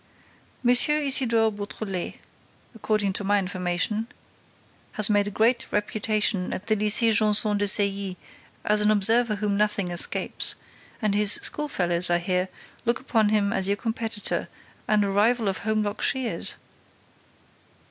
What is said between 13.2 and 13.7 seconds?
him as